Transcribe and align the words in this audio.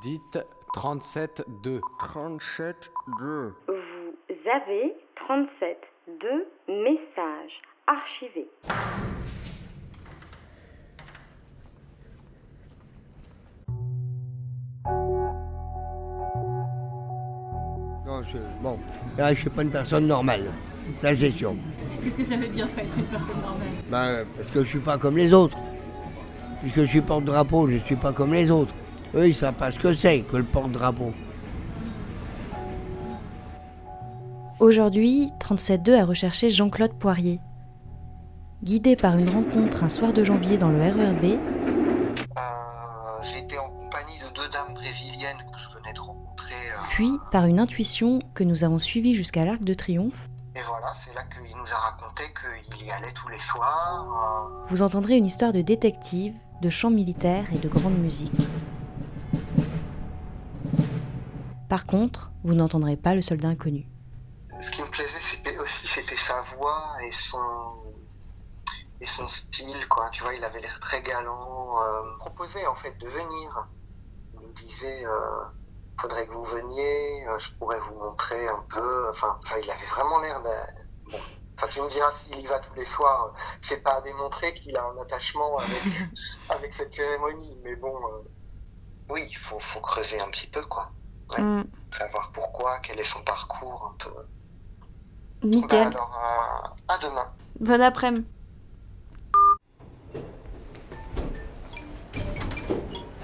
Dites 0.00 0.38
37-2. 0.74 1.80
37-2. 2.00 3.52
Vous 3.68 4.50
avez 4.50 4.94
37 5.16 5.78
de 6.08 6.46
messages 6.68 7.62
archivés. 7.86 8.48
Non, 18.06 18.22
je, 18.22 18.38
bon, 18.62 18.78
là, 19.16 19.32
je 19.32 19.40
suis 19.40 19.50
pas 19.50 19.62
une 19.62 19.70
personne 19.70 20.06
normale. 20.06 20.50
Ça, 21.00 21.14
c'est 21.14 21.30
sûr. 21.30 21.54
Qu'est-ce 22.02 22.16
que 22.16 22.22
ça 22.22 22.36
veut 22.36 22.48
dire 22.48 22.68
pas 22.68 22.82
être 22.82 22.98
une 22.98 23.06
personne 23.06 23.40
normale? 23.40 23.68
Ben, 23.88 24.26
parce 24.36 24.48
que 24.48 24.62
je 24.62 24.68
suis 24.68 24.78
pas 24.80 24.98
comme 24.98 25.16
les 25.16 25.32
autres. 25.32 25.58
Puisque 26.60 26.80
je 26.80 26.86
suis 26.86 27.00
porte-drapeau, 27.00 27.68
je 27.68 27.78
suis 27.78 27.96
pas 27.96 28.12
comme 28.12 28.34
les 28.34 28.50
autres. 28.50 28.74
Eux, 29.14 29.28
ils 29.28 29.34
savent 29.34 29.54
pas 29.54 29.70
ce 29.70 29.78
que 29.78 29.92
c'est 29.94 30.22
que 30.22 30.36
le 30.36 30.44
porte-drapeau. 30.44 31.12
Aujourd'hui, 34.60 35.30
37.2 35.40 36.00
a 36.00 36.04
recherché 36.04 36.50
Jean-Claude 36.50 36.94
Poirier. 36.94 37.40
Guidé 38.62 38.96
par 38.96 39.16
une 39.18 39.28
rencontre 39.28 39.84
un 39.84 39.88
soir 39.88 40.12
de 40.12 40.24
janvier 40.24 40.56
dans 40.58 40.70
le 40.70 40.78
RERB, 40.80 41.24
Euh, 42.36 43.22
J'étais 43.22 43.58
en 43.58 43.68
compagnie 43.70 44.18
de 44.18 44.34
deux 44.34 44.48
dames 44.50 44.74
brésiliennes 44.74 45.36
que 45.52 45.58
je 45.58 45.68
venais 45.78 45.92
de 45.92 46.00
rencontrer. 46.00 46.54
euh, 46.72 46.82
puis 46.90 47.12
par 47.30 47.46
une 47.46 47.58
intuition 47.58 48.20
que 48.34 48.44
nous 48.44 48.64
avons 48.64 48.78
suivie 48.78 49.14
jusqu'à 49.14 49.44
l'Arc 49.44 49.60
de 49.64 49.74
Triomphe, 49.74 50.28
et 50.56 50.60
voilà, 50.68 50.94
c'est 51.04 51.12
là 51.14 51.22
qu'il 51.24 51.56
nous 51.56 51.66
a 51.66 51.76
raconté 51.90 52.22
qu'il 52.76 52.86
y 52.86 52.90
allait 52.90 53.12
tous 53.12 53.28
les 53.28 53.38
soirs. 53.38 54.06
euh, 54.06 54.64
vous 54.68 54.82
entendrez 54.82 55.16
une 55.16 55.26
histoire 55.26 55.52
de 55.52 55.62
détective, 55.62 56.34
de 56.62 56.70
chant 56.70 56.90
militaire 56.90 57.44
et 57.52 57.58
de 57.58 57.68
grande 57.68 57.98
musique. 57.98 58.32
Par 61.68 61.86
contre, 61.86 62.30
vous 62.44 62.54
n'entendrez 62.54 62.96
pas 62.96 63.14
le 63.14 63.22
soldat 63.22 63.48
inconnu. 63.48 63.86
ce 64.60 64.70
qui 64.70 64.82
me 64.82 64.88
plaisait 64.88 65.20
c'était 65.20 65.58
aussi 65.58 65.86
c'était 65.88 66.16
sa 66.16 66.42
voix 66.56 66.96
et 67.02 67.12
son 67.12 67.94
et 69.00 69.06
son 69.06 69.26
style 69.28 69.86
quoi. 69.88 70.08
Tu 70.10 70.22
vois, 70.22 70.34
il 70.34 70.44
avait 70.44 70.60
l'air 70.60 70.78
très 70.80 71.02
galant. 71.02 71.82
Euh, 71.82 72.02
il 72.04 72.12
me 72.12 72.18
proposait 72.18 72.66
en 72.66 72.74
fait 72.74 72.96
de 72.98 73.08
venir. 73.08 73.68
Il 74.34 74.48
me 74.48 74.54
disait. 74.54 75.04
Euh, 75.04 75.44
faudrait 76.00 76.26
que 76.26 76.32
vous 76.32 76.44
veniez, 76.44 77.26
euh, 77.28 77.38
je 77.38 77.50
pourrais 77.52 77.78
vous 77.80 77.94
montrer 77.94 78.48
un 78.48 78.64
peu. 78.68 79.10
Enfin, 79.10 79.38
enfin 79.42 79.56
il 79.62 79.70
avait 79.70 79.86
vraiment 79.86 80.20
l'air 80.20 80.42
de. 80.42 81.10
Bon. 81.10 81.18
Enfin, 81.56 81.68
tu 81.68 81.80
me 81.82 81.88
diras 81.88 82.10
s'il 82.12 82.40
y 82.40 82.46
va 82.46 82.58
tous 82.58 82.74
les 82.74 82.84
soirs, 82.84 83.26
euh, 83.26 83.38
c'est 83.62 83.82
pas 83.82 83.94
à 83.94 84.00
démontrer 84.00 84.54
qu'il 84.54 84.76
a 84.76 84.84
un 84.84 84.98
attachement 85.00 85.56
avec, 85.58 85.82
avec 86.48 86.74
cette 86.74 86.92
cérémonie. 86.92 87.56
Mais 87.62 87.76
bon, 87.76 87.94
euh, 87.94 88.22
oui, 89.08 89.26
il 89.28 89.36
faut, 89.36 89.60
faut 89.60 89.80
creuser 89.80 90.20
un 90.20 90.28
petit 90.30 90.48
peu, 90.48 90.64
quoi. 90.64 90.90
Ouais. 91.32 91.42
Mm. 91.42 91.64
Savoir 91.90 92.30
pourquoi, 92.32 92.78
quel 92.80 92.98
est 93.00 93.04
son 93.04 93.22
parcours 93.22 93.92
un 93.92 93.96
peu. 94.04 94.10
Nickel. 95.46 95.90
Bah, 95.90 95.96
alors, 95.98 96.74
à, 96.88 96.94
à 96.94 96.98
demain. 96.98 97.28
Bon 97.60 97.80
après-midi. 97.80 98.26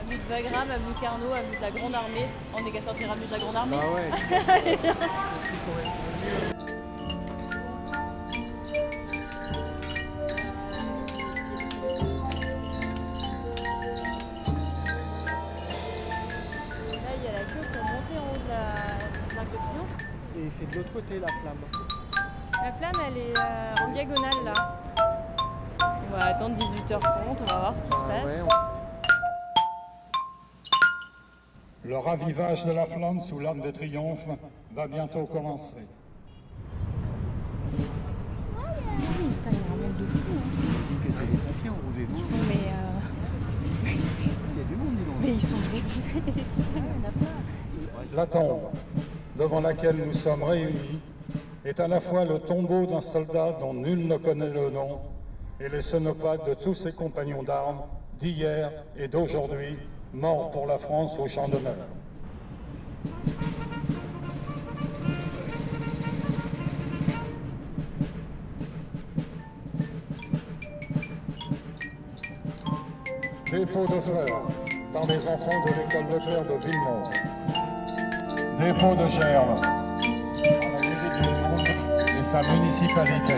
Avenue 0.00 0.16
de 0.16 0.30
Wagram, 0.30 0.70
avenue 0.70 0.94
Carnot, 1.00 1.32
avenue 1.32 1.56
de 1.56 1.62
la 1.62 1.70
Grande 1.70 1.94
Armée. 1.94 2.28
On 2.54 2.66
est 2.66 2.72
qu'à 2.72 2.82
sortir 2.82 3.10
avenue 3.10 3.26
de 3.26 3.32
la 3.32 3.38
Grande 3.38 3.56
Armée. 3.56 3.78
Ah 3.80 3.88
ouais. 3.94 4.78
de 20.72 20.76
l'autre 20.78 20.92
côté 20.92 21.18
la 21.18 21.26
flamme. 21.28 21.58
La 22.64 22.72
flamme, 22.72 23.02
elle 23.08 23.16
est 23.18 23.38
euh, 23.38 23.74
en 23.86 23.92
diagonale 23.92 24.44
là. 24.44 24.76
On 25.82 26.16
va 26.16 26.24
attendre 26.26 26.56
18h30, 26.56 27.36
on 27.40 27.44
va 27.44 27.58
voir 27.58 27.74
ce 27.76 27.82
qui 27.82 27.88
se 27.90 27.94
Ah 27.94 28.08
passe. 28.22 28.42
ouais, 28.42 28.48
Le 31.84 31.96
ravivage 31.98 32.64
de 32.66 32.72
la 32.72 32.84
flamme 32.86 33.20
sous 33.20 33.38
l'arc 33.40 33.60
de 33.60 33.70
triomphe 33.70 34.26
va 34.74 34.86
bientôt 34.88 35.24
commencer. 35.26 35.88
Oui, 37.78 37.84
putain, 39.36 39.50
il 39.52 39.56
y 39.56 39.62
a 39.62 39.64
un 39.72 39.76
monde 39.76 39.96
de 39.98 40.06
fou. 40.06 40.32
hein. 40.36 41.72
Ils 42.08 42.16
sont, 42.18 42.34
mais. 42.48 42.54
euh, 42.54 43.94
mais 45.22 45.32
ils 45.34 45.42
sont 45.42 45.56
des 45.72 45.80
dizaines 45.82 46.16
et 46.16 46.30
des 46.32 46.42
dizaines, 46.42 46.66
il 46.74 46.82
y 47.02 47.06
en 47.06 47.08
a 47.08 47.12
pas. 47.12 48.16
La 48.16 48.26
tombe 48.26 48.70
devant 49.40 49.62
laquelle 49.62 49.96
nous 49.96 50.12
sommes 50.12 50.42
réunis 50.42 51.00
est 51.64 51.80
à 51.80 51.88
la 51.88 51.98
fois 51.98 52.26
le 52.26 52.40
tombeau 52.40 52.84
d'un 52.84 53.00
soldat 53.00 53.56
dont 53.58 53.72
nul 53.72 54.06
ne 54.06 54.18
connaît 54.18 54.50
le 54.50 54.68
nom 54.68 55.00
et 55.58 55.70
les 55.70 55.80
cénopathes 55.80 56.46
de 56.46 56.52
tous 56.52 56.74
ses 56.74 56.92
compagnons 56.92 57.42
d'armes 57.42 57.80
d'hier 58.18 58.70
et 58.98 59.08
d'aujourd'hui, 59.08 59.78
morts 60.12 60.50
pour 60.50 60.66
la 60.66 60.76
France 60.76 61.18
au 61.18 61.26
champ 61.26 61.48
d'honneur. 61.48 61.74
Dépôt 73.50 73.86
de 73.86 74.00
fleurs 74.00 74.42
par 74.92 75.06
les 75.06 75.26
enfants 75.26 75.64
de 75.66 75.70
l'école 75.70 76.12
Leclerc 76.12 76.44
de 76.44 76.66
Villemont. 76.66 77.29
Dépôt 78.60 78.94
de 78.94 79.06
germes 79.08 79.58
et 82.18 82.22
sa 82.22 82.42
municipalité. 82.42 83.34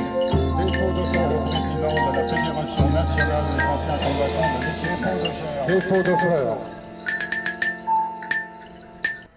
Dépôt 0.59 0.93
de 0.93 1.07
fleurs 1.07 1.45
président 1.45 1.95
de 2.11 2.17
la 2.17 2.25
Fédération 2.29 2.91
nationale 2.91 3.45
des 3.57 3.65
anciens 3.65 3.99
combattants 3.99 4.59
de 4.59 4.65
Dépôt 4.83 5.19
de 5.21 5.33
germes. 5.33 5.67
Dépôt 5.69 6.03
de 6.11 6.17
fleurs. 6.17 6.59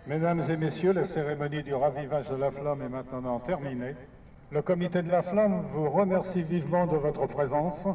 Mesdames 0.07 0.41
et 0.49 0.57
messieurs, 0.57 0.93
la 0.93 1.05
cérémonie 1.05 1.61
du 1.61 1.75
ravivage 1.75 2.29
de 2.29 2.35
la 2.35 2.49
flamme 2.49 2.81
est 2.81 2.89
maintenant 2.89 3.39
terminée. 3.39 3.95
Le 4.51 4.61
comité 4.63 5.03
de 5.03 5.11
la 5.11 5.21
flamme 5.21 5.65
vous 5.73 5.89
remercie 5.89 6.41
vivement 6.41 6.87
de 6.87 6.97
votre 6.97 7.27
présence 7.27 7.87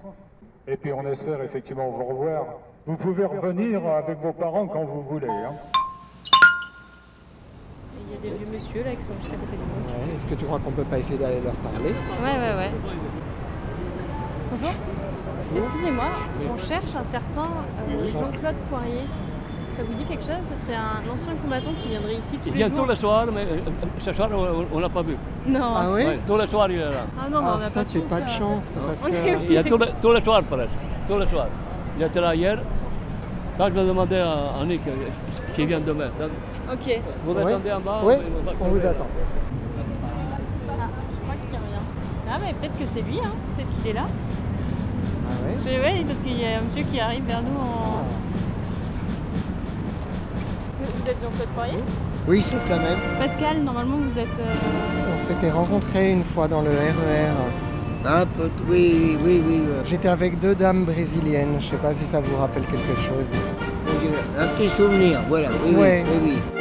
et 0.68 0.76
puis 0.76 0.92
on 0.92 1.04
espère 1.06 1.42
effectivement 1.42 1.88
vous 1.88 2.04
revoir. 2.04 2.44
Vous 2.86 2.96
pouvez 2.96 3.24
revenir 3.24 3.84
avec 3.86 4.18
vos 4.18 4.32
parents 4.32 4.66
quand 4.68 4.84
vous 4.84 5.02
voulez. 5.02 5.28
hein. 5.28 5.54
Il 8.22 8.28
y 8.28 8.32
a 8.32 8.36
des 8.36 8.44
vieux 8.44 8.52
monsieur 8.52 8.84
là 8.84 8.90
qui 8.94 9.02
sont 9.02 9.12
juste 9.20 9.32
à 9.32 9.36
côté 9.36 9.56
de 9.56 9.62
nous. 9.62 9.88
Ouais, 9.88 10.14
Est-ce 10.14 10.26
que 10.26 10.34
tu 10.34 10.44
crois 10.44 10.58
qu'on 10.58 10.72
peut 10.72 10.84
pas 10.84 10.98
essayer 10.98 11.18
d'aller 11.18 11.40
leur 11.40 11.54
parler 11.54 11.88
Ouais, 12.22 12.36
ouais, 12.38 12.56
ouais. 12.58 12.70
Bonjour. 14.50 14.70
Excusez-moi, 15.56 16.04
on 16.52 16.58
cherche 16.58 16.94
un 16.98 17.04
certain 17.04 17.48
euh, 17.88 17.98
Jean-Claude 18.12 18.56
Poirier. 18.68 19.06
Ça 19.70 19.82
vous 19.84 19.94
dit 19.94 20.04
quelque 20.04 20.22
chose? 20.24 20.42
Ce 20.42 20.54
serait 20.56 20.74
un 20.74 21.08
ancien 21.10 21.32
combattant 21.42 21.70
qui 21.80 21.88
viendrait 21.88 22.16
ici 22.16 22.36
tous 22.38 22.48
Il 22.48 22.52
les 22.52 22.58
vient 22.58 22.68
jours 22.68 22.84
tous 22.84 22.90
les 22.90 22.96
soirs, 22.96 23.26
mais 23.32 23.42
euh, 23.42 23.58
ce 24.00 24.12
soir, 24.12 24.28
on 24.32 24.76
ne 24.76 24.82
l'a 24.82 24.88
pas 24.88 25.02
vu. 25.02 25.16
Non. 25.46 25.72
Ah 25.74 25.86
oui? 25.90 26.04
Ouais, 26.04 26.18
tous 26.26 26.36
les 26.36 26.46
soirs, 26.46 26.70
il 26.70 26.78
est 26.80 26.84
là. 26.84 26.90
Ah 27.18 27.28
non, 27.30 27.40
mais 27.40 27.46
on 27.46 27.50
Ah, 27.62 27.64
a 27.64 27.68
ça 27.68 27.80
pas 27.80 27.86
c'est 27.86 28.00
de 28.00 28.04
pas 28.04 28.20
de 28.20 28.28
ça. 28.28 28.36
chance 28.38 28.78
parce 28.86 29.04
On 29.04 29.08
est- 29.08 29.12
que 29.38 29.44
Il 29.46 29.52
y 29.52 29.56
a 29.56 29.62
tous 29.64 29.78
les, 29.78 29.86
tous 30.00 30.12
les 30.12 30.20
soirs, 30.20 30.42
presque. 30.42 30.68
Tous 31.08 31.18
les 31.18 31.26
soirs. 31.28 31.46
Il 31.98 32.02
était 32.04 32.20
là 32.20 32.34
hier. 32.34 32.58
Quand 33.56 33.66
je 33.68 33.72
vais 33.72 33.86
demander 33.86 34.16
à, 34.18 34.60
à 34.60 34.64
Nick 34.66 34.82
euh, 34.86 34.92
qui 35.54 35.64
vient 35.66 35.80
demain. 35.80 36.08
Ok. 36.72 37.00
Vous 37.26 37.32
Ouais. 37.32 37.44
m'attendez 37.44 37.72
en 37.72 37.80
bas 37.80 38.00
Oui, 38.04 38.14
on 38.60 38.68
vous 38.68 38.78
attend. 38.78 39.06
Ah, 40.68 40.88
je 41.12 41.22
crois 41.22 41.34
qu'il 41.48 41.58
revient. 41.58 41.84
Ah, 42.32 42.36
mais 42.44 42.52
peut-être 42.54 42.78
que 42.78 42.84
c'est 42.94 43.02
lui, 43.02 43.18
hein. 43.18 43.30
Peut-être 43.56 43.68
qu'il 43.82 43.90
est 43.90 43.94
là. 43.94 44.06
Ah 44.06 45.46
ouais 45.46 45.56
Mais 45.64 45.78
ouais, 45.80 46.04
parce 46.06 46.18
qu'il 46.20 46.40
y 46.40 46.44
a 46.44 46.58
un 46.58 46.62
monsieur 46.62 46.82
qui 46.90 47.00
arrive 47.00 47.24
vers 47.24 47.42
nous 47.42 47.58
en. 47.58 48.04
Vous 50.80 50.86
vous 51.04 51.10
êtes 51.10 51.20
Jean-Claude 51.20 51.48
Poirier 51.54 51.78
Oui, 52.28 52.42
c'est 52.46 52.68
la 52.70 52.78
même. 52.78 52.98
Pascal, 53.20 53.62
normalement 53.62 53.96
vous 53.98 54.18
êtes. 54.18 54.38
euh, 54.38 55.14
On 55.14 55.18
s'était 55.18 55.50
rencontrés 55.50 56.10
une 56.12 56.24
fois 56.24 56.48
dans 56.48 56.62
le 56.62 56.70
RER. 56.70 57.32
Un 58.06 58.24
peu, 58.24 58.48
oui, 58.68 59.18
oui, 59.22 59.42
oui. 59.46 59.62
J'étais 59.84 60.08
avec 60.08 60.38
deux 60.40 60.54
dames 60.54 60.84
brésiliennes. 60.86 61.56
Je 61.60 61.66
sais 61.68 61.76
pas 61.76 61.92
si 61.92 62.04
ça 62.06 62.20
vous 62.20 62.36
rappelle 62.38 62.64
quelque 62.64 62.96
chose. 62.96 63.34
un 64.38 64.46
petit 64.56 64.70
souvenir, 64.70 65.20
voilà. 65.28 65.48
Oui, 65.66 65.74
Ouais. 65.74 66.04
oui, 66.08 66.18
oui, 66.24 66.38
oui. 66.56 66.59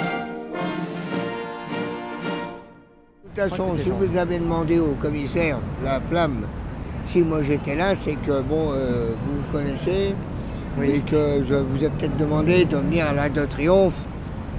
Façon, 3.39 3.75
si 3.81 3.89
vous 3.89 4.18
avez 4.18 4.39
demandé 4.39 4.80
au 4.80 4.95
commissaire 5.01 5.57
la 5.83 6.00
flamme, 6.01 6.45
si 7.03 7.21
moi 7.24 7.41
j'étais 7.44 7.75
là, 7.75 7.95
c'est 7.95 8.15
que 8.15 8.41
bon, 8.41 8.71
euh, 8.74 9.09
vous 9.25 9.38
me 9.39 9.51
connaissez 9.51 10.15
Oui. 10.77 10.91
et 10.95 11.00
que 11.01 11.44
je 11.47 11.56
vous 11.56 11.83
ai 11.83 11.89
peut-être 11.89 12.18
demandé 12.18 12.65
de 12.65 12.77
venir 12.77 13.07
à 13.07 13.13
l'Arc 13.13 13.33
de 13.33 13.45
Triomphe 13.45 14.00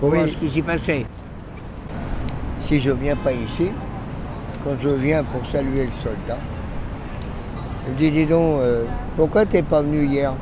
pour 0.00 0.10
Oui. 0.10 0.18
voir 0.18 0.28
ce 0.28 0.36
qui 0.36 0.48
s'y 0.48 0.62
passait. 0.62 1.06
Si 2.60 2.80
je 2.80 2.90
viens 2.90 3.16
pas 3.16 3.32
ici, 3.32 3.70
quand 4.64 4.74
je 4.80 4.88
viens 4.90 5.24
pour 5.24 5.44
saluer 5.46 5.84
le 5.86 5.92
soldat, 6.02 6.38
il 7.86 7.92
me 7.94 7.98
dit 7.98 8.10
dis 8.10 8.26
donc, 8.26 8.60
euh, 8.60 8.84
pourquoi 9.16 9.44
t'es 9.46 9.62
pas 9.62 9.82
venu 9.82 10.04
hier? 10.06 10.32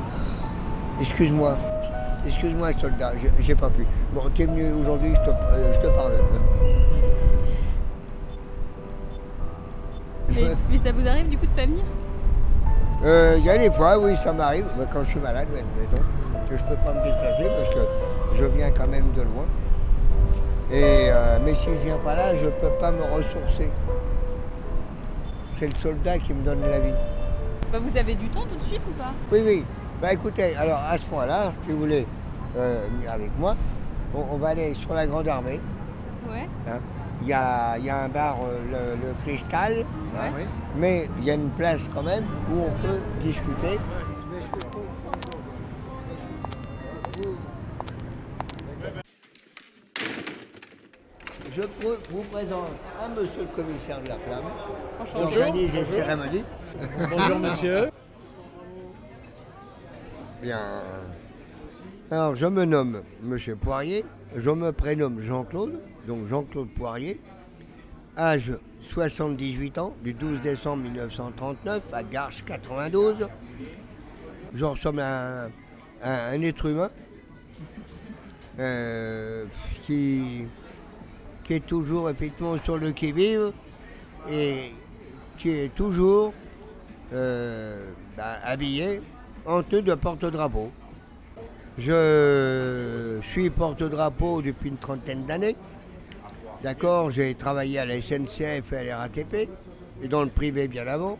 Excuse-moi. 1.01 1.57
Excuse-moi, 2.27 2.69
soldat, 2.79 3.13
j'ai- 3.21 3.31
j'ai 3.43 3.55
pas 3.55 3.69
pu. 3.69 3.85
Bon, 4.13 4.23
t'es 4.35 4.45
venu 4.45 4.73
aujourd'hui, 4.81 5.11
je 5.15 5.21
te, 5.25 5.29
euh, 5.29 5.73
je 5.73 5.79
te 5.79 5.87
pardonne. 5.93 6.19
Mais, 10.69 10.77
ça 10.77 10.91
vous 10.91 11.07
arrive 11.07 11.29
du 11.29 11.37
coup 11.37 11.45
de 11.45 11.51
pas 11.51 11.65
venir? 11.65 11.83
Euh, 13.05 13.35
Il 13.39 13.45
y 13.45 13.49
a 13.49 13.57
des 13.57 13.71
fois, 13.71 13.97
oui, 13.97 14.15
ça 14.17 14.33
m'arrive, 14.33 14.65
mais 14.77 14.85
quand 14.91 15.03
je 15.03 15.09
suis 15.09 15.19
malade, 15.19 15.47
admettons, 15.53 16.03
que 16.49 16.57
je 16.57 16.63
peux 16.63 16.75
pas 16.75 16.93
me 16.93 17.03
déplacer 17.03 17.47
parce 17.49 17.69
que 17.69 17.87
je 18.35 18.43
viens 18.45 18.71
quand 18.71 18.89
même 18.89 19.11
de 19.15 19.21
loin. 19.21 19.45
Et, 20.71 21.09
euh, 21.09 21.39
mais 21.43 21.55
si 21.55 21.65
je 21.65 21.85
viens 21.85 21.97
pas 21.97 22.15
là, 22.15 22.35
je 22.35 22.49
peux 22.49 22.71
pas 22.79 22.91
me 22.91 23.01
ressourcer. 23.03 23.69
C'est 25.51 25.67
le 25.67 25.75
soldat 25.79 26.17
qui 26.19 26.33
me 26.33 26.43
donne 26.43 26.61
la 26.61 26.79
vie. 26.79 26.93
Bah, 27.71 27.79
Vous 27.83 27.97
avez 27.97 28.15
du 28.15 28.29
temps 28.29 28.45
tout 28.49 28.55
de 28.57 28.63
suite 28.63 28.81
ou 28.87 28.91
pas? 29.01 29.11
Oui, 29.31 29.41
oui. 29.45 29.65
Bah 30.01 30.13
écoutez, 30.13 30.55
alors 30.55 30.79
à 30.89 30.97
ce 30.97 31.03
point-là, 31.03 31.51
si 31.65 31.71
vous 31.73 31.79
voulez 31.79 32.07
euh, 32.57 32.85
venir 32.95 33.11
avec 33.11 33.37
moi, 33.37 33.55
on, 34.15 34.23
on 34.35 34.37
va 34.37 34.49
aller 34.49 34.73
sur 34.75 34.93
la 34.93 35.05
Grande 35.05 35.27
Armée. 35.27 35.59
Ouais. 36.31 36.47
hein. 36.69 36.79
Il 37.21 37.27
y, 37.27 37.33
a, 37.33 37.77
y 37.77 37.89
a 37.89 37.97
un 38.03 38.07
bar, 38.09 38.37
euh, 38.43 38.95
le, 39.01 39.07
le 39.07 39.13
Cristal, 39.23 39.85
hein. 40.15 40.31
Oui. 40.37 40.43
mais 40.77 41.09
il 41.17 41.25
y 41.25 41.31
a 41.31 41.33
une 41.33 41.49
place 41.51 41.81
quand 41.93 42.03
même 42.03 42.25
où 42.49 42.61
on 42.61 42.81
peut 42.81 42.99
discuter. 43.21 43.77
Je 51.55 51.61
vous 52.11 52.21
présente 52.31 52.69
à 53.03 53.07
monsieur 53.09 53.41
le 53.41 53.47
commissaire 53.55 54.01
de 54.01 54.07
la 54.09 54.15
flamme, 54.15 54.45
qui 55.05 55.37
organise 55.37 55.73
les 55.73 55.85
cérémonies. 55.85 56.43
Bonjour 57.09 57.39
monsieur. 57.39 57.89
Bien. 60.41 60.81
Alors, 62.11 62.35
je 62.35 62.47
me 62.47 62.65
nomme 62.65 63.03
Monsieur 63.21 63.55
Poirier, 63.55 64.03
je 64.35 64.49
me 64.49 64.71
prénomme 64.71 65.21
Jean-Claude, 65.21 65.79
donc 66.07 66.25
Jean-Claude 66.25 66.69
Poirier, 66.69 67.21
âge 68.17 68.51
78 68.81 69.77
ans, 69.77 69.93
du 70.03 70.15
12 70.15 70.41
décembre 70.41 70.81
1939 70.85 71.83
à 71.93 72.01
Garches 72.01 72.43
92. 72.45 73.27
Je 74.55 74.65
ressemble 74.65 75.01
à 75.01 75.43
un, 75.45 75.49
un 76.01 76.41
être 76.41 76.65
humain 76.65 76.89
euh, 78.57 79.45
qui, 79.83 80.47
qui 81.43 81.53
est 81.53 81.65
toujours 81.65 82.09
effectivement 82.09 82.57
sur 82.63 82.77
le 82.79 82.91
qui-vive 82.91 83.51
et 84.31 84.71
qui 85.37 85.51
est 85.51 85.75
toujours 85.75 86.33
euh, 87.13 87.91
bah, 88.17 88.39
habillé 88.43 88.99
en 89.45 89.61
tenue 89.61 89.83
de 89.83 89.93
porte-drapeau. 89.93 90.71
Je 91.79 93.19
suis 93.31 93.49
porte-drapeau 93.49 94.41
depuis 94.41 94.67
une 94.67 94.77
trentaine 94.77 95.25
d'années. 95.25 95.55
D'accord, 96.61 97.09
j'ai 97.09 97.35
travaillé 97.35 97.79
à 97.79 97.85
la 97.85 98.01
SNCF 98.01 98.73
et 98.73 98.77
à 98.77 98.83
la 98.83 98.97
RATP, 98.97 99.49
et 100.03 100.07
dans 100.09 100.23
le 100.23 100.29
privé 100.29 100.67
bien 100.67 100.85
avant. 100.87 101.17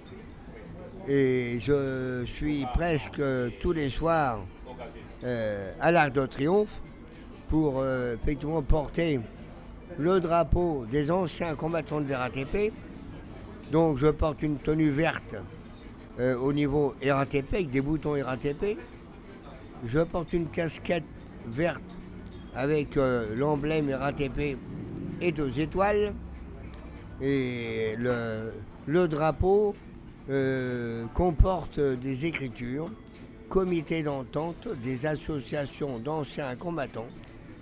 Et 1.08 1.60
je 1.62 2.26
suis 2.26 2.66
presque 2.74 3.22
tous 3.62 3.72
les 3.72 3.90
soirs 3.90 4.42
euh, 5.24 5.72
à 5.80 5.94
l'Arc 5.94 6.12
de 6.12 6.26
Triomphe 6.26 6.82
pour 7.48 7.76
euh, 7.78 8.16
effectivement 8.16 8.62
porter 8.62 9.22
le 9.98 10.20
drapeau 10.20 10.86
des 10.92 11.10
anciens 11.10 11.56
combattants 11.56 12.02
de 12.02 12.10
la 12.10 12.20
RATP. 12.20 12.74
Donc 13.72 13.98
je 13.98 14.08
porte 14.08 14.42
une 14.42 14.58
tenue 14.58 14.92
verte 14.92 15.36
euh, 16.20 16.36
au 16.38 16.52
niveau 16.52 16.96
RATP 17.02 17.54
avec 17.54 17.70
des 17.70 17.80
boutons 17.80 18.22
RATP. 18.22 18.78
Je 19.88 20.00
porte 20.02 20.34
une 20.34 20.50
casquette 20.50 21.04
verte 21.48 21.84
avec 22.56 22.98
euh, 22.98 23.36
l'emblème 23.36 23.90
RATP 23.92 24.58
et 25.22 25.32
deux 25.32 25.60
étoiles. 25.60 26.14
Et 27.22 27.96
le, 27.98 28.52
le 28.88 29.08
drapeau 29.08 29.76
euh, 30.30 31.06
comporte 31.14 31.80
des 31.80 32.26
écritures, 32.26 32.90
comité 33.50 34.04
d'entente 34.04 34.68
des 34.82 35.06
associations 35.06 36.00
d'anciens 36.00 36.56
combattants, 36.56 37.08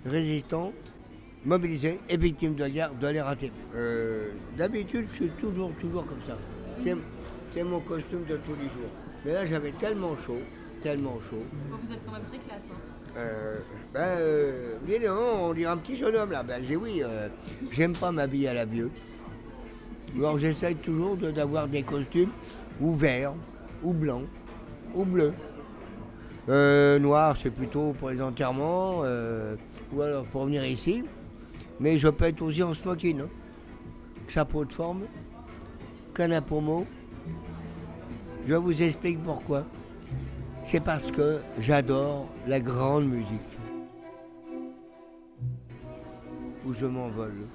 résistants, 0.04 0.72
mobilisés 1.44 1.98
et 2.08 2.16
victimes 2.16 2.54
de 2.54 2.66
guerre 2.68 2.92
de 2.94 3.08
la 3.08 3.24
RATP. 3.24 3.52
Euh, 3.74 4.30
D'habitude, 4.56 5.06
je 5.08 5.14
suis 5.14 5.28
toujours, 5.40 5.72
toujours 5.80 6.04
comme 6.06 6.22
ça. 6.26 6.36
C'est 6.78 7.64
mon 7.64 7.80
costume 7.80 8.24
de 8.28 8.36
tous 8.36 8.52
les 8.54 8.64
jours. 8.68 8.90
Mais 9.24 9.32
là, 9.32 9.46
j'avais 9.46 9.72
tellement 9.72 10.16
chaud, 10.16 10.38
tellement 10.82 11.18
chaud. 11.30 11.42
Vous 11.82 11.92
êtes 11.92 12.04
quand 12.04 12.12
même 12.12 12.22
très 12.22 12.38
classe. 12.38 12.62
hein. 12.70 12.76
Euh, 13.16 13.58
ben, 13.92 14.00
euh, 14.00 14.74
dis 14.86 14.98
donc, 15.00 15.18
on 15.18 15.52
dirait 15.54 15.70
un 15.72 15.76
petit 15.78 15.96
jeune 15.96 16.14
homme 16.14 16.30
là. 16.30 16.42
Ben, 16.42 16.62
j'ai 16.66 16.76
oui, 16.76 17.02
euh, 17.02 17.28
j'aime 17.72 17.94
pas 17.96 18.12
m'habiller 18.12 18.48
à 18.48 18.54
la 18.54 18.64
vieux. 18.64 18.90
Alors 20.16 20.38
j'essaye 20.38 20.76
toujours 20.76 21.16
de- 21.16 21.30
d'avoir 21.30 21.68
des 21.68 21.82
costumes 21.82 22.30
ou 22.80 22.94
verts, 22.94 23.34
ou 23.82 23.92
blancs, 23.92 24.26
ou 24.94 25.04
bleus. 25.04 25.32
Euh, 26.48 26.98
noir, 26.98 27.36
c'est 27.42 27.50
plutôt 27.50 27.92
pour 27.98 28.10
les 28.10 28.22
enterrements, 28.22 29.00
euh, 29.04 29.56
ou 29.92 30.00
alors 30.02 30.24
pour 30.24 30.44
venir 30.46 30.64
ici. 30.64 31.04
Mais 31.80 31.98
je 31.98 32.08
peux 32.08 32.24
être 32.26 32.40
aussi 32.42 32.62
en 32.62 32.74
smoking. 32.74 33.20
hein. 33.20 33.28
Chapeau 34.28 34.64
de 34.64 34.72
forme, 34.72 35.02
canne 36.14 36.32
à 36.32 36.40
pommeau. 36.40 36.84
Je 38.46 38.54
vous 38.54 38.82
explique 38.82 39.22
pourquoi. 39.22 39.64
C'est 40.70 40.80
parce 40.80 41.10
que 41.10 41.40
j'adore 41.58 42.28
la 42.46 42.60
grande 42.60 43.08
musique. 43.08 43.40
Où 46.66 46.74
je 46.74 46.84
m'envole. 46.84 47.46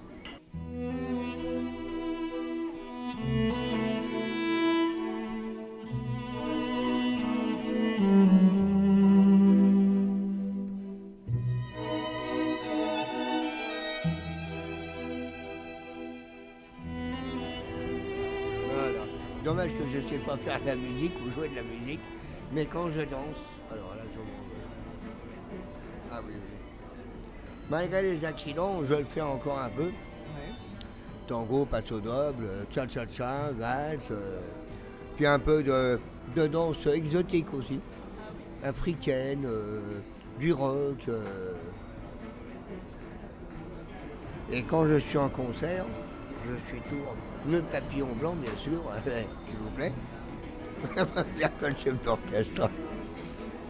Dommage 19.43 19.69
que 19.69 19.87
je 19.91 19.97
ne 19.97 20.01
sais 20.01 20.17
pas 20.25 20.35
faire 20.37 20.59
de 20.61 20.65
la 20.65 20.75
musique 20.75 21.13
ou 21.23 21.29
jouer 21.29 21.49
de 21.49 21.55
la 21.57 21.61
musique, 21.61 22.01
mais 22.53 22.65
quand 22.65 22.89
je 22.89 23.01
danse, 23.01 23.37
alors 23.71 23.95
là 23.95 24.03
je. 24.13 24.19
Ah 26.11 26.19
oui, 26.25 26.33
oui. 26.33 26.39
Malgré 27.69 28.01
les 28.01 28.25
accidents, 28.25 28.83
je 28.87 28.93
le 28.93 29.05
fais 29.05 29.21
encore 29.21 29.59
un 29.59 29.69
peu. 29.69 29.91
Tango, 31.27 31.65
passo 31.65 31.99
double, 31.99 32.67
cha-cha-cha, 32.69 33.51
valse, 33.57 34.11
euh, 34.11 34.39
puis 35.15 35.25
un 35.25 35.39
peu 35.39 35.63
de, 35.63 35.97
de 36.35 36.47
danse 36.47 36.85
exotique 36.85 37.53
aussi, 37.53 37.79
africaine, 38.61 39.43
euh, 39.45 39.79
du 40.37 40.51
rock. 40.51 40.99
euh. 41.07 41.53
Et 44.51 44.61
quand 44.63 44.85
je 44.85 44.97
suis 44.97 45.17
en 45.17 45.29
concert, 45.29 45.85
je 46.45 46.53
suis 46.69 46.81
tout 46.89 47.49
le 47.49 47.61
papillon 47.61 48.09
blanc, 48.19 48.35
bien 48.35 48.51
sûr, 48.57 48.81
s'il 49.45 49.57
vous 49.57 49.69
plaît. 49.75 49.93
Le 51.61 51.75
chef 51.75 52.01
d'orchestre. 52.01 52.69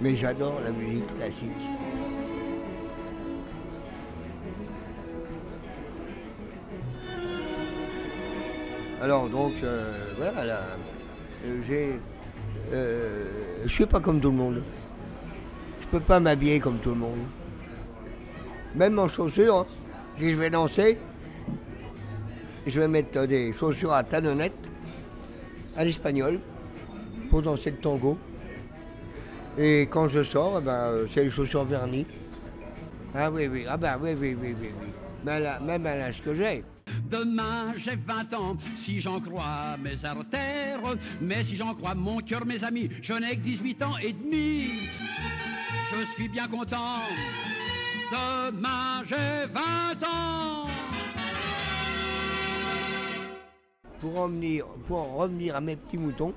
Mais 0.02 0.16
j'adore 0.16 0.60
la 0.64 0.72
musique 0.72 1.14
classique. 1.16 1.52
Alors 9.02 9.28
donc, 9.28 9.52
euh, 9.64 10.14
voilà, 10.18 10.44
là, 10.46 10.60
euh, 11.46 11.62
j'ai... 11.68 12.00
euh, 12.72 13.26
je 13.64 13.70
suis 13.70 13.86
pas 13.86 14.00
comme 14.00 14.20
tout 14.22 14.32
le 14.32 14.38
monde. 14.38 14.64
Je 15.82 15.88
peux 15.88 16.00
pas 16.00 16.20
m'habiller 16.20 16.60
comme 16.60 16.78
tout 16.78 16.92
le 16.92 16.96
monde. 16.96 17.20
Même 18.76 18.98
en 18.98 19.08
chaussures, 19.08 19.58
hein. 19.58 19.66
si 20.16 20.32
je 20.32 20.36
vais 20.38 20.50
danser, 20.50 20.98
je 22.66 22.80
vais 22.80 22.88
mettre 22.88 23.26
des 23.26 23.54
chaussures 23.54 23.94
à 23.94 24.04
talonnettes, 24.04 24.72
à 25.76 25.84
l'espagnol, 25.84 26.40
pour 27.34 27.42
danser 27.42 27.72
le 27.72 27.78
tango. 27.78 28.16
Et 29.58 29.88
quand 29.90 30.08
je 30.08 30.24
sors, 30.24 30.60
eh 30.60 30.62
ben, 30.62 30.72
euh, 30.72 31.08
c'est 31.12 31.24
les 31.24 31.32
chaussures 31.32 31.64
vernies. 31.64 32.06
Ah 33.16 33.32
oui, 33.32 33.48
oui, 33.48 33.66
ah 33.68 33.76
ben 33.76 33.98
oui, 34.00 34.12
oui, 34.16 34.38
oui, 34.40 34.56
oui, 34.62 34.68
oui. 34.80 35.32
À 35.32 35.60
même 35.60 35.84
à 35.88 35.96
l'âge 35.96 36.22
que 36.22 36.36
j'ai. 36.36 36.64
Demain 37.10 37.74
j'ai 37.76 37.96
20 37.96 38.34
ans, 38.36 38.56
si 38.78 39.02
j'en 39.02 39.20
crois 39.20 39.78
mes 39.84 40.06
artères, 40.06 40.82
mais 41.22 41.44
si 41.44 41.56
j'en 41.56 41.74
crois 41.74 41.96
mon 41.96 42.20
cœur, 42.20 42.46
mes 42.46 42.64
amis, 42.64 42.88
je 43.02 43.14
n'ai 43.14 43.36
que 43.36 43.42
18 43.42 43.82
ans 43.82 43.98
et 43.98 44.14
demi. 44.14 44.68
Je 45.90 46.06
suis 46.14 46.30
bien 46.30 46.48
content. 46.48 47.02
Demain 48.12 49.04
j'ai 49.06 49.48
20 49.52 50.08
ans. 50.08 50.68
Pour 54.00 54.20
en, 54.20 54.28
venir, 54.28 54.66
pour 54.86 55.00
en 55.00 55.16
revenir 55.16 55.56
à 55.56 55.62
mes 55.62 55.78
petits 55.78 55.98
moutons, 55.98 56.36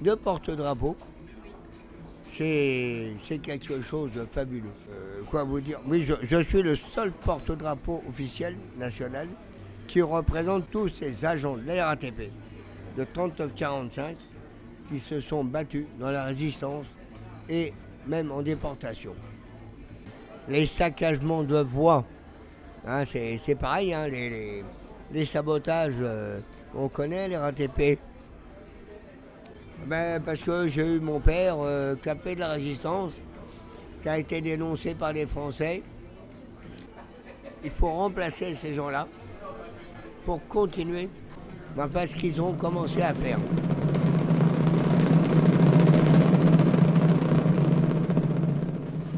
de 0.00 0.14
porte-drapeau, 0.14 0.96
c'est 2.28 3.38
quelque 3.42 3.82
chose 3.82 4.12
de 4.12 4.24
fabuleux. 4.24 4.70
Euh, 4.90 5.22
quoi 5.28 5.44
vous 5.44 5.60
dire? 5.60 5.80
Oui, 5.86 6.06
je, 6.22 6.42
suis 6.42 6.62
le 6.62 6.76
seul 6.76 7.12
porte-drapeau 7.12 8.02
officiel 8.08 8.56
national 8.78 9.28
qui 9.86 10.00
représente 10.00 10.70
tous 10.70 10.88
ces 10.88 11.24
agents 11.24 11.56
de 11.56 11.66
la 11.66 11.86
RATP 11.86 12.30
de 12.96 13.04
39-45 13.04 14.14
qui 14.88 15.00
se 15.00 15.20
sont 15.20 15.44
battus 15.44 15.86
dans 15.98 16.10
la 16.10 16.24
résistance 16.24 16.86
et 17.48 17.72
même 18.06 18.30
en 18.30 18.42
déportation. 18.42 19.14
Les 20.48 20.66
saccagements 20.66 21.42
de 21.42 21.58
voies, 21.58 22.04
hein, 22.86 23.04
c'est 23.04 23.54
pareil, 23.58 23.92
hein, 23.92 24.08
les 24.08 25.26
sabotages, 25.26 25.94
euh, 26.00 26.40
on 26.74 26.88
connaît 26.88 27.28
les 27.28 27.36
RATP. 27.36 27.98
Ben, 29.86 30.20
parce 30.24 30.40
que 30.42 30.68
j'ai 30.68 30.96
eu 30.96 31.00
mon 31.00 31.20
père 31.20 31.56
euh, 31.60 31.96
a 32.06 32.14
fait 32.14 32.34
de 32.34 32.40
la 32.40 32.52
résistance, 32.52 33.12
qui 34.02 34.08
a 34.08 34.18
été 34.18 34.40
dénoncé 34.40 34.94
par 34.94 35.12
les 35.12 35.26
Français. 35.26 35.82
Il 37.64 37.70
faut 37.70 37.90
remplacer 37.90 38.54
ces 38.54 38.74
gens-là 38.74 39.08
pour 40.24 40.46
continuer 40.46 41.08
enfin, 41.78 42.06
ce 42.06 42.14
qu'ils 42.14 42.40
ont 42.40 42.52
commencé 42.52 43.02
à 43.02 43.14
faire. 43.14 43.38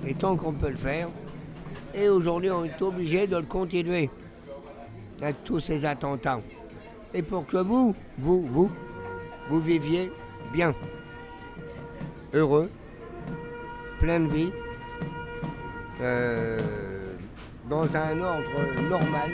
Et 0.06 0.14
tant 0.14 0.36
qu'on 0.36 0.52
peut 0.52 0.70
le 0.70 0.76
faire, 0.76 1.08
et 1.94 2.08
aujourd'hui 2.08 2.50
on 2.50 2.64
est 2.64 2.82
obligé 2.82 3.26
de 3.26 3.36
le 3.36 3.44
continuer 3.44 4.10
avec 5.20 5.44
tous 5.44 5.60
ces 5.60 5.84
attentats. 5.84 6.40
Et 7.14 7.22
pour 7.22 7.46
que 7.46 7.58
vous, 7.58 7.94
vous, 8.18 8.46
vous, 8.46 8.70
vous 9.48 9.60
viviez 9.60 10.10
bien, 10.52 10.74
heureux, 12.34 12.70
plein 13.98 14.20
de 14.20 14.28
vie, 14.28 14.52
euh, 16.00 16.60
dans 17.70 17.84
un 17.96 18.20
ordre 18.20 18.88
normal. 18.90 19.30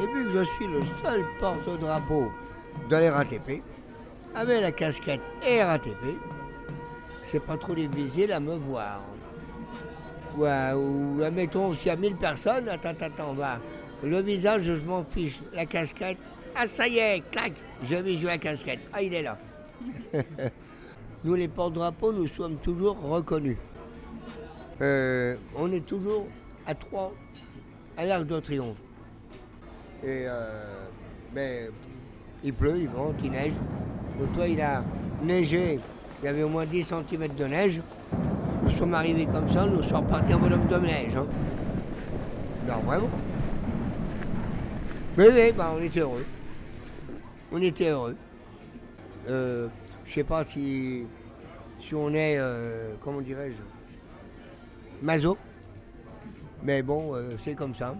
Et 0.00 0.06
vu 0.06 0.24
que 0.24 0.30
je 0.30 0.44
suis 0.44 0.66
le 0.66 0.80
seul 1.02 1.22
porte-drapeau 1.38 2.32
de 2.88 2.96
la 2.96 3.12
RATP, 3.12 3.62
avec 4.34 4.62
la 4.62 4.72
casquette 4.72 5.20
RATP, 5.42 6.18
c'est 7.24 7.40
pas 7.40 7.56
trop 7.56 7.74
difficile 7.74 8.30
à 8.32 8.38
me 8.38 8.54
voir. 8.54 9.00
Ouais, 10.36 10.72
ou 10.74 11.22
admettons, 11.22 11.74
s'il 11.74 11.88
y 11.88 11.90
a 11.90 11.96
1000 11.96 12.16
personnes, 12.16 12.68
attends, 12.68 12.90
attends, 12.90 13.30
on 13.30 13.34
va. 13.34 13.58
Le 14.02 14.20
visage, 14.20 14.62
je 14.62 14.84
m'en 14.84 15.04
fiche. 15.04 15.40
La 15.52 15.64
casquette, 15.64 16.18
ah 16.54 16.66
ça 16.68 16.86
y 16.86 16.98
est, 16.98 17.28
clac, 17.30 17.52
j'ai 17.82 18.02
vu 18.02 18.12
jouer 18.18 18.26
la 18.26 18.38
casquette. 18.38 18.80
Ah, 18.92 19.02
il 19.02 19.14
est 19.14 19.22
là. 19.22 19.38
nous, 21.24 21.34
les 21.34 21.48
porte-drapeaux, 21.48 22.12
nous 22.12 22.26
sommes 22.26 22.56
toujours 22.56 23.00
reconnus. 23.00 23.56
Euh, 24.82 25.36
on 25.56 25.72
est 25.72 25.86
toujours 25.86 26.26
à 26.66 26.74
trois 26.74 27.12
à 27.96 28.04
l'Arc 28.04 28.26
de 28.26 28.40
Triomphe. 28.40 28.76
Et 30.02 30.24
euh, 30.26 30.86
ben, 31.32 31.70
il 32.42 32.52
pleut, 32.52 32.78
il 32.78 32.88
vente, 32.88 33.14
il 33.22 33.30
neige. 33.30 33.52
Le 34.20 34.26
toit, 34.26 34.48
il 34.48 34.60
a 34.60 34.84
neigé. 35.22 35.78
Il 36.24 36.28
y 36.28 36.30
avait 36.30 36.42
au 36.42 36.48
moins 36.48 36.64
10 36.64 36.84
cm 36.84 37.34
de 37.34 37.44
neige. 37.44 37.82
Nous 38.62 38.70
sommes 38.70 38.94
arrivés 38.94 39.26
comme 39.26 39.46
ça, 39.50 39.66
nous 39.66 39.82
sommes 39.82 40.06
repartis 40.06 40.32
en 40.32 40.38
bonhomme 40.38 40.66
de 40.68 40.76
neige. 40.78 41.14
hein. 41.14 41.26
Non, 42.66 42.78
vraiment. 42.78 43.10
Mais 45.18 45.28
oui, 45.28 45.52
ben, 45.54 45.72
on 45.76 45.82
était 45.82 46.00
heureux. 46.00 46.24
On 47.52 47.60
était 47.60 47.90
heureux. 47.90 48.16
Euh, 49.28 49.68
je 50.06 50.14
sais 50.14 50.24
pas 50.24 50.44
si, 50.44 51.04
si 51.78 51.94
on 51.94 52.08
est, 52.14 52.38
euh, 52.38 52.94
comment 53.02 53.20
dirais-je, 53.20 53.60
maso. 55.04 55.36
Mais 56.62 56.80
bon, 56.82 57.14
euh, 57.14 57.32
c'est 57.44 57.54
comme 57.54 57.74
ça. 57.74 57.94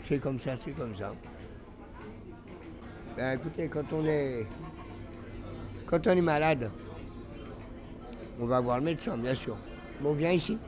C'est 0.00 0.18
comme 0.18 0.40
ça, 0.40 0.56
c'est 0.56 0.72
comme 0.72 0.96
ça. 0.96 1.12
Ben, 3.16 3.38
écoutez, 3.38 3.68
quand 3.68 3.92
on 3.92 4.04
est 4.06 4.44
quand 5.86 6.04
on 6.08 6.10
est 6.10 6.20
malade, 6.20 6.68
on 8.40 8.46
va 8.46 8.60
voir 8.60 8.78
le 8.78 8.84
médecin, 8.84 9.16
bien 9.16 9.34
sûr. 9.34 9.56
Mais 10.00 10.08
on 10.08 10.12
vient 10.12 10.30
ici. 10.30 10.58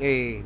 Et 0.00 0.42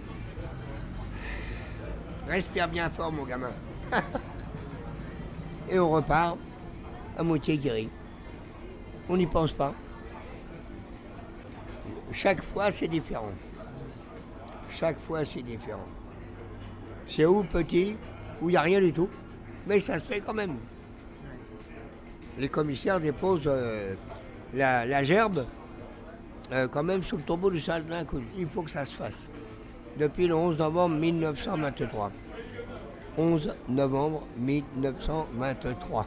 respire 2.27 2.69
bien 2.69 2.91
fort, 2.91 3.13
mon 3.13 3.25
gamin. 3.25 3.53
Et 5.71 5.79
on 5.79 5.91
repart 5.91 6.37
à 7.17 7.23
moitié 7.23 7.57
guéri. 7.57 7.89
On 9.09 9.17
n'y 9.17 9.27
pense 9.27 9.53
pas. 9.53 9.75
Chaque 12.13 12.43
fois, 12.43 12.71
c'est 12.71 12.89
différent. 12.89 13.33
Chaque 14.71 14.99
fois, 14.99 15.25
c'est 15.25 15.43
différent. 15.43 15.87
C'est 17.09 17.27
où 17.27 17.45
petit, 17.45 17.97
où 18.41 18.49
il 18.49 18.53
n'y 18.53 18.57
a 18.57 18.63
rien 18.63 18.81
du 18.81 18.93
tout, 18.93 19.09
mais 19.67 19.79
ça 19.81 19.99
se 19.99 20.05
fait 20.05 20.21
quand 20.21 20.35
même. 20.35 20.57
Les 22.39 22.49
commissaires 22.49 23.01
déposent 23.01 23.43
euh, 23.47 23.95
la, 24.55 25.05
gerbe 25.05 25.47
euh, 26.53 26.69
quand 26.69 26.83
même 26.83 27.03
sous 27.03 27.17
le 27.17 27.23
tombeau 27.23 27.51
du 27.51 27.61
salle 27.61 27.85
d'inconnu. 27.85 28.27
Il 28.39 28.47
faut 28.47 28.63
que 28.63 28.71
ça 28.71 28.85
se 28.85 28.95
fasse. 28.95 29.29
Depuis 29.99 30.27
le 30.27 30.35
11 30.35 30.59
novembre 30.59 30.97
1923. 30.97 32.11
11 33.17 33.55
novembre 33.69 34.27
1923 34.37 36.07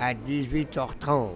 à 0.00 0.12
18h30. 0.12 1.30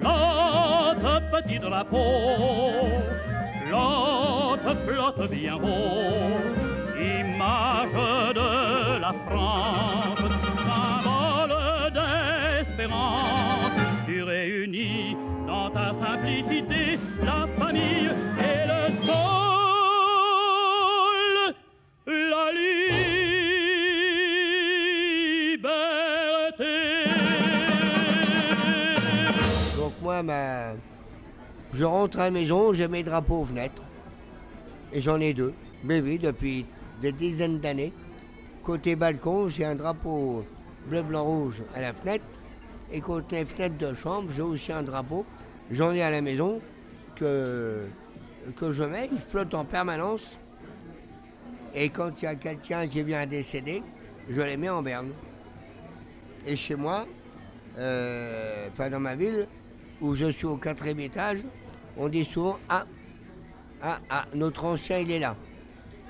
Flotte, 0.00 1.22
petit 1.32 1.58
drapeau, 1.58 1.98
flotte, 3.66 4.76
flotte 4.86 5.30
bien 5.30 5.56
haut, 5.56 6.40
image 6.98 8.34
de 8.34 9.00
la 9.00 9.14
France, 9.28 10.25
Tu 14.06 14.22
réunis 14.22 15.16
dans 15.46 15.70
ta 15.70 15.92
simplicité 15.94 16.98
la 17.22 17.46
famille 17.58 18.10
et 18.38 18.66
le 18.66 18.92
sol, 19.06 19.14
la 22.06 22.52
liberté. 25.46 26.74
Donc 29.76 29.92
moi, 30.02 30.22
ma- 30.22 30.74
je 31.74 31.84
rentre 31.84 32.20
à 32.20 32.24
la 32.26 32.30
maison, 32.30 32.72
j'ai 32.72 32.88
mes 32.88 33.02
drapeaux 33.02 33.40
aux 33.40 33.44
fenêtres. 33.44 33.82
Et 34.92 35.00
j'en 35.02 35.20
ai 35.20 35.34
deux. 35.34 35.52
Mais 35.84 36.00
oui, 36.00 36.18
depuis 36.18 36.64
des 37.02 37.12
dizaines 37.12 37.58
d'années. 37.58 37.92
Côté 38.64 38.96
balcon, 38.96 39.48
j'ai 39.48 39.64
un 39.64 39.74
drapeau 39.74 40.44
bleu, 40.86 41.02
blanc, 41.02 41.24
rouge 41.24 41.62
à 41.74 41.80
la 41.80 41.92
fenêtre. 41.92 42.24
Et 42.92 43.00
côté 43.00 43.44
fenêtre 43.44 43.76
de 43.76 43.94
chambre, 43.94 44.30
j'ai 44.34 44.42
aussi 44.42 44.72
un 44.72 44.82
drapeau. 44.82 45.26
J'en 45.70 45.92
ai 45.92 46.02
à 46.02 46.10
la 46.10 46.20
maison 46.20 46.60
que, 47.16 47.86
que 48.56 48.72
je 48.72 48.84
mets, 48.84 49.08
il 49.12 49.18
flotte 49.18 49.54
en 49.54 49.64
permanence. 49.64 50.22
Et 51.74 51.88
quand 51.88 52.22
il 52.22 52.24
y 52.24 52.28
a 52.28 52.36
quelqu'un 52.36 52.86
qui 52.86 53.02
vient 53.02 53.26
décéder, 53.26 53.82
je 54.28 54.40
les 54.40 54.56
mets 54.56 54.68
en 54.68 54.82
berne. 54.82 55.10
Et 56.46 56.56
chez 56.56 56.76
moi, 56.76 57.06
euh, 57.78 58.68
enfin 58.72 58.88
dans 58.88 59.00
ma 59.00 59.16
ville, 59.16 59.46
où 60.00 60.14
je 60.14 60.30
suis 60.30 60.46
au 60.46 60.56
quatrième 60.56 61.00
étage, 61.00 61.40
on 61.96 62.08
dit 62.08 62.24
souvent 62.24 62.58
Ah, 62.68 62.86
ah, 63.82 63.98
ah, 64.08 64.24
notre 64.34 64.64
ancien 64.64 64.98
il 64.98 65.10
est 65.10 65.18
là. 65.18 65.36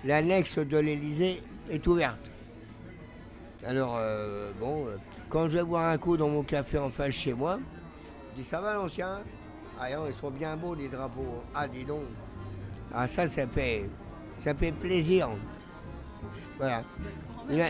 L'annexe 0.05 0.59
de 0.59 0.79
l'Élysée 0.79 1.43
est 1.71 1.85
ouverte. 1.87 2.31
Alors, 3.67 3.97
euh, 3.99 4.53
bon, 4.61 4.87
euh, 4.87 4.97
quand 5.29 5.47
je 5.49 5.59
vais 5.59 5.65
boire 5.65 5.89
un 5.91 5.99
coup 5.99 6.17
dans 6.17 6.29
mon 6.29 6.43
café 6.43 6.79
en 6.79 6.91
face 6.91 7.15
chez 7.15 7.35
moi, 7.35 7.59
je 8.33 8.43
dis 8.43 8.49
Ça 8.49 8.61
va 8.61 8.75
l'ancien? 8.75 9.21
Ah, 9.79 9.95
non, 9.95 10.07
ils 10.09 10.15
sont 10.15 10.31
bien 10.31 10.57
beaux 10.57 10.75
les 10.75 10.89
drapeaux. 10.89 11.43
Ah, 11.55 11.69
dis 11.69 11.85
donc. 11.85 12.05
Ah, 12.95 13.07
ça, 13.07 13.27
ça 13.27 13.47
fait, 13.47 13.91
ça 14.39 14.55
fait 14.55 14.73
plaisir. 14.73 15.29
Voilà. 16.57 16.83
Là, 17.51 17.67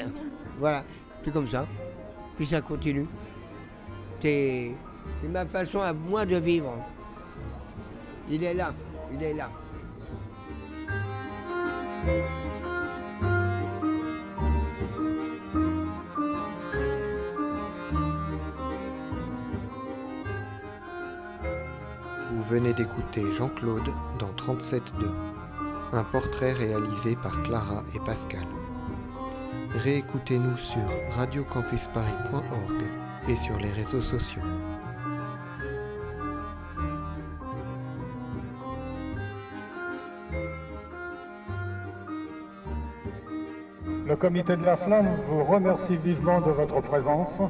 voilà, 0.59 0.85
c'est 1.25 1.33
comme 1.33 1.49
ça. 1.49 1.67
Puis 2.37 2.47
ça 2.47 2.61
continue. 2.61 3.07
C'est 4.21 4.73
ma 5.25 5.45
façon 5.47 5.81
à 5.81 5.93
moi 5.93 6.25
de 6.25 6.37
vivre. 6.37 6.73
Il 8.29 8.43
est 8.43 8.55
là, 8.55 8.73
il 9.13 9.23
est 9.23 9.35
là. 9.35 9.51
Venez 22.49 22.73
d'écouter 22.73 23.25
Jean-Claude 23.37 23.89
dans 24.21 24.31
37.2, 24.33 25.11
un 25.93 26.05
portrait 26.05 26.53
réalisé 26.53 27.17
par 27.17 27.43
Clara 27.43 27.83
et 27.93 27.99
Pascal. 27.99 28.45
Réécoutez-nous 29.73 30.57
sur 30.57 30.83
radiocampusparis.org 31.17 32.83
et 33.29 33.35
sur 33.37 33.57
les 33.59 33.71
réseaux 33.71 34.03
sociaux. 34.03 34.43
Le 44.07 44.15
comité 44.15 44.57
de 44.57 44.65
la 44.65 44.77
flamme 44.77 45.17
vous 45.29 45.43
remercie 45.43 45.97
vivement 45.97 46.41
de 46.41 46.51
votre 46.51 46.81
présence 46.81 47.43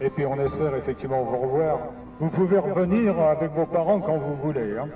et 0.00 0.08
puis 0.08 0.24
on 0.24 0.38
espère 0.38 0.76
effectivement 0.76 1.22
vous 1.24 1.36
revoir. 1.36 1.78
Vous 2.20 2.28
pouvez 2.28 2.58
revenir 2.58 3.18
avec 3.18 3.50
vos 3.52 3.64
parents 3.66 3.98
quand 4.00 4.18
vous 4.18 4.34
voulez. 4.36 4.76
hein. 4.78 4.88